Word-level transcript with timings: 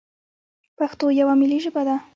پښتو 0.77 1.05
یوه 1.19 1.33
ملي 1.41 1.59
ژبه 1.63 1.81
ده. 1.87 1.95